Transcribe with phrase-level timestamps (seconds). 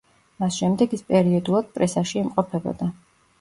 [0.43, 2.91] მას შემდეგ ის პერიოდულად პრესაში იმყოფებოდა.